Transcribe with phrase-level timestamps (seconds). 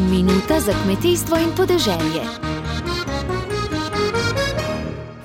[0.00, 2.22] Minuta za kmetijstvo in podeželje.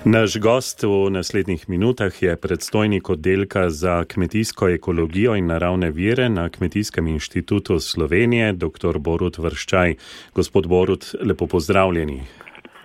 [0.06, 6.50] Naš gost v naslednjih minutah je predstojnik oddelka za kmetijsko ekologijo in naravne vire na
[6.50, 8.98] Kmetijskem inštitutu Slovenije, dr.
[8.98, 9.96] Borut Vrščaj.
[10.34, 12.22] Gospod Borut, lepo pozdravljeni.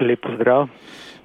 [0.00, 0.68] Lepo zdrav.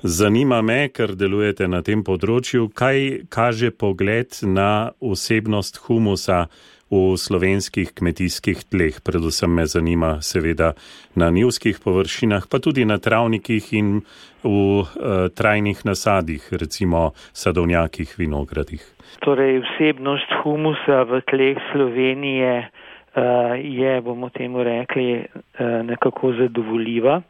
[0.04, 6.50] Zanima me, ker delujete na tem področju, kaj kaže pogled na osebnost humusa
[6.92, 9.00] v slovenskih kmetijskih tleh.
[9.00, 10.74] Predvsem me zanima seveda
[11.16, 14.04] na nivskih površinah, pa tudi na travnikih in
[14.44, 18.84] v uh, trajnih nasadih, recimo sadovnjakih, vinogradih.
[19.24, 27.22] Torej, vsebnost humusa v tleh Slovenije uh, je, bomo temu rekli, uh, nekako zadovoljiva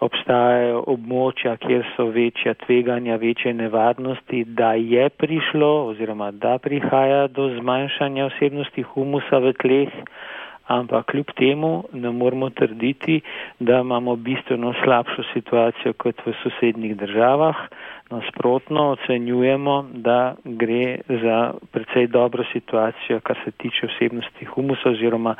[0.00, 7.48] obstajajo območja, kjer so večja tveganja, večje nevarnosti, da je prišlo oziroma da prihaja do
[7.58, 9.96] zmanjšanja vsebnosti humusa v tleh,
[10.68, 13.20] ampak kljub temu ne moramo trditi,
[13.60, 17.56] da imamo bistveno slabšo situacijo kot v sosednjih državah.
[18.10, 25.34] Nasprotno ocenjujemo, da gre za precej dobro situacijo, kar se tiče vsebnosti humusa oziroma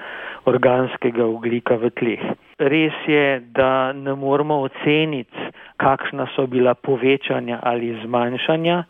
[0.45, 2.21] organskega oglika v tleh.
[2.59, 8.85] Res je, da ne moramo oceniti, kakšna so bila povečanja ali zmanjšanja,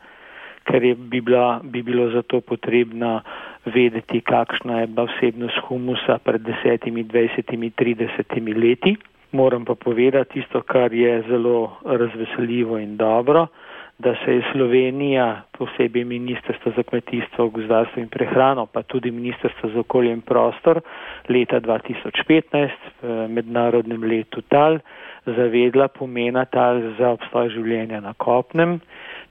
[0.69, 3.21] ker je, bi, bila, bi bilo zato potrebno
[3.65, 8.97] vedeti, kakšna je bila vsebnost humusa pred desetimi, dvajsetimi, tridesetimi leti.
[9.33, 13.47] Moram pa povedati tisto, kar je zelo razveseljivo in dobro
[13.99, 19.81] da se je Slovenija, posebej Ministrstvo za kmetijstvo, gozdarstvo in prehrano, pa tudi Ministrstvo za
[19.81, 20.81] okolje in prostor
[21.29, 22.71] leta 2015
[23.03, 24.79] v mednarodnem letu tal
[25.27, 28.79] zavedla pomena tal za obstoj življenja na kopnem,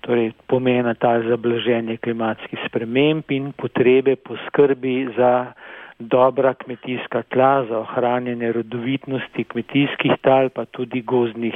[0.02, 5.54] torej pomena tal za blaženje klimatskih sprememb in potrebe po skrbi za
[6.00, 11.56] dobra kmetijska tla, za ohranjanje rodovitnosti kmetijskih tal, pa tudi gozdnih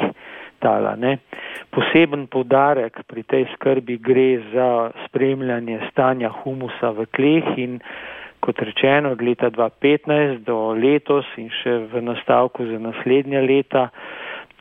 [0.60, 0.96] tala.
[0.96, 1.18] Ne.
[1.70, 7.80] Poseben povdarek pri tej skrbi gre za spremljanje stanja humusa v tleh in
[8.42, 13.90] kot rečeno od leta 2015 do letos in še v nastavku za naslednja leta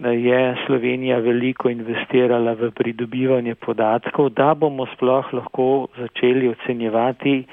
[0.00, 7.44] je Slovenija veliko investirala v pridobivanje podatkov, da bomo sploh lahko začeli ocenjevati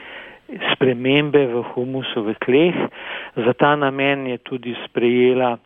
[0.73, 2.75] spremembe v humusu v tleh.
[3.35, 5.57] Za ta namen je tudi sprejela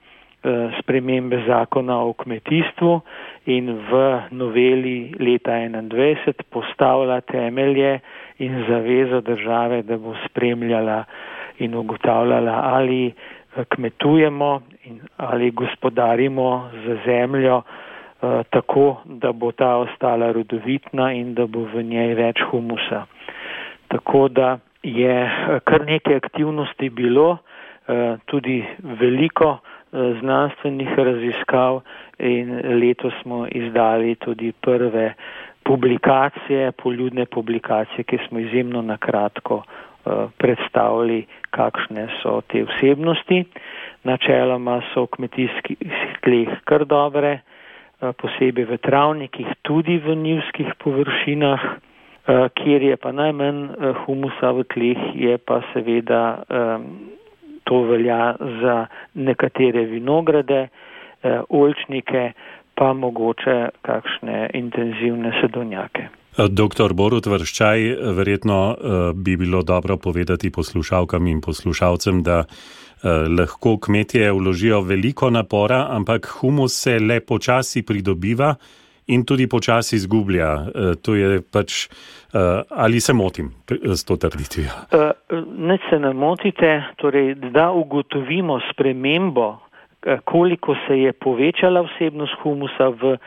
[0.43, 3.01] Eh, spremembe zakona o kmetijstvu
[3.45, 3.91] in v
[4.31, 7.99] noveli leta 2021 postavlja temelje
[8.39, 11.03] in zavezo države, da bo spremljala
[11.59, 13.13] in ugotavljala, ali
[13.69, 21.47] kmetujemo in ali gospodarimo z zemljo eh, tako, da bo ta ostala rodovitna in da
[21.47, 23.05] bo v njej več humusa.
[23.87, 25.31] Tako da je
[25.63, 27.37] kar nekaj aktivnosti bilo,
[28.25, 29.57] tudi veliko
[29.91, 31.81] znanstvenih raziskav
[32.19, 35.13] in letos smo izdali tudi prve
[35.71, 43.43] publikacije, poljudne publikacije, ki smo izjemno nakratko eh, predstavili, kakšne so te vsebnosti.
[44.03, 45.77] Načeloma so v kmetijskih
[46.25, 53.11] tleh kar dobre, eh, posebej v travnikih, tudi v nivskih površinah, eh, kjer je pa
[53.11, 56.23] najmanj humusa v tleh, je pa seveda
[57.63, 60.67] to velja za nekatere vinograde,
[61.23, 62.31] eh, oljčnike,
[62.81, 66.07] pa mogoče kakšne intenzivne sedonjake.
[66.49, 67.83] Doktor Borut Vrščaj,
[68.17, 75.29] verjetno eh, bi bilo dobro povedati poslušalkam in poslušalcem, da eh, lahko kmetje vložijo veliko
[75.29, 78.55] napora, ampak humus se le počasi pridobiva
[79.07, 80.49] in tudi počasi izgublja.
[81.03, 81.87] To je pač,
[82.69, 84.69] ali se motim s to trditvijo?
[85.57, 86.69] Ne se ne motite,
[87.01, 89.57] torej, da ugotovimo spremembo,
[90.23, 93.17] koliko se je povečala vsebnost humusa v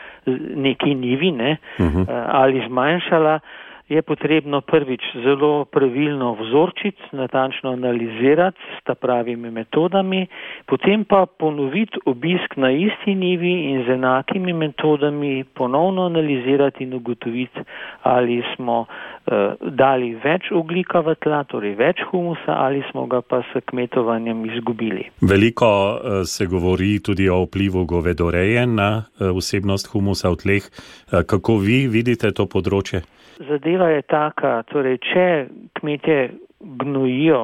[0.57, 2.03] neki nivi ne, uh mhm.
[2.03, 2.25] -huh.
[2.29, 3.41] ali zmanjšala
[3.89, 10.27] je potrebno prvič zelo pravilno vzorčiti, natančno analizirati s ta pravimi metodami,
[10.67, 17.61] potem pa ponoviti obisk na isti nivi in z enakimi metodami ponovno analizirati in ugotoviti,
[18.03, 23.43] ali smo uh, dali več oglika v tla, torej več humusa, ali smo ga pa
[23.43, 25.11] s kmetovanjem izgubili.
[25.21, 30.63] Veliko uh, se govori tudi o vplivu govedoreje na uh, vsebnost humusa v tleh.
[30.65, 33.05] Uh, kako vi vidite to področje?
[33.39, 35.47] Zadeva je taka, torej, če
[35.81, 36.31] kmetje
[36.65, 37.41] gnojijo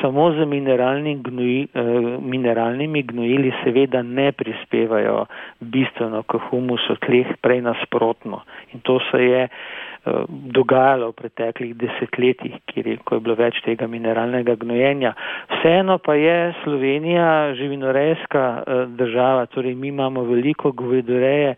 [0.00, 1.66] samo z mineralni gnoj,
[2.24, 5.26] mineralnimi gnojili, seveda ne prispevajo
[5.60, 8.40] bistveno k humusu tleh, prej nasprotno.
[8.72, 9.42] In to se je
[10.08, 15.10] Eh, dogajalo v preteklih desetletjih, kjer je, ko je bilo več tega mineralnega gnojenja.
[15.56, 21.56] Vseeno pa je Slovenija živinorejska eh, država, torej mi imamo veliko govedoreje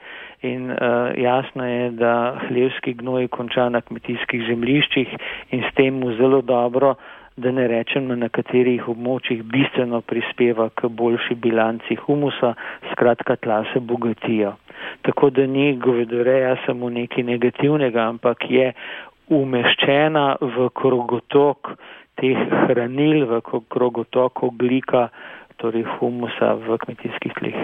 [1.20, 5.16] jasno je, da hlevski gnoj konča na kmetijskih zemliščih
[5.50, 6.94] in s tem mu zelo dobro
[7.36, 12.54] da ne rečem na nekaterih območjih bistveno prispeva k boljši bilanci humusa,
[12.92, 14.52] skratka tla se bogatijo.
[15.06, 18.72] Tako da ni govedoreja samo nekaj negativnega, ampak je
[19.30, 21.74] umeščena v krogotok
[22.20, 23.40] teh hranil, v
[23.72, 25.08] krogotok oglika,
[25.60, 27.58] torej humusa v kmetijskih tleh.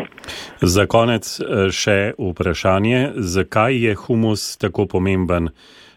[0.60, 5.50] Za konec eh, še vprašanje, zakaj je humus tako pomemben?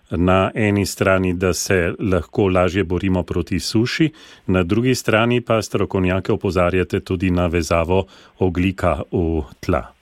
[0.09, 4.09] Na eni strani, da se lahko lažje borimo proti suši,
[4.47, 8.07] na drugi strani pa strokovnjake opozarjate tudi na vezavo
[8.39, 9.98] oglika v tla.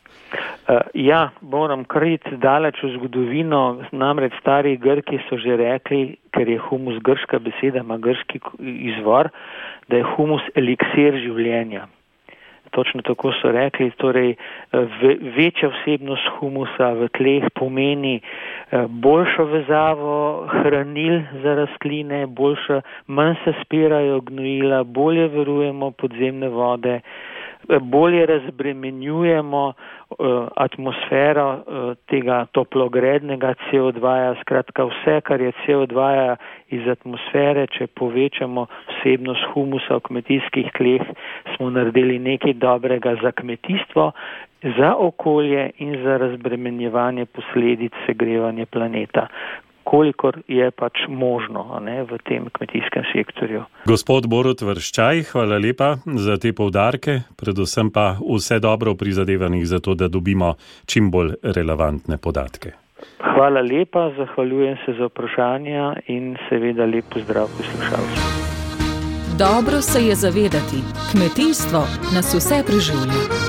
[0.67, 3.59] Uh, ja, moram kriti daleč v zgodovino,
[3.95, 8.41] namreč stari Grki so že rekli, ker je humus grška beseda, ima grški
[8.91, 9.29] izvor,
[9.87, 11.85] da je humus eliksir življenja.
[12.75, 14.35] Točno tako so rekli, torej
[14.75, 20.19] v, večja vsebnost humusa v tleh pomeni uh, boljšo vezavo
[20.51, 27.36] hranil za rastline, boljša, manj se spirajo gnojila, bolje verujemo podzemne vode, uh,
[27.81, 29.73] bolje razbremenjujemo
[30.07, 34.39] Eh, atmosfero eh, tega toplogrednega CO2, -ja.
[34.41, 36.35] skratka vse, kar je CO2 -ja
[36.69, 41.03] iz atmosfere, če povečamo vsebnost humusa v kmetijskih tleh,
[41.55, 44.11] smo naredili nekaj dobrega za kmetijstvo,
[44.77, 49.27] za okolje in za razbremenjevanje posledic segrevanja planeta
[49.87, 53.63] kolikor je pač možno ne, v tem kmetijskem sektorju.
[53.87, 59.79] Gospod Borut Vrščaj, hvala lepa za te povdarke, predvsem pa vse dobro v prizadevanjih za
[59.79, 60.55] to, da dobimo
[60.85, 62.75] čim bolj relevantne podatke.
[63.21, 68.57] Hvala lepa, zahvaljujem se za vprašanja in seveda lep pozdrav poslušalcem.
[69.37, 70.79] Dobro se je zavedati,
[71.11, 71.79] kmetijstvo
[72.15, 73.46] nas vse preživlja.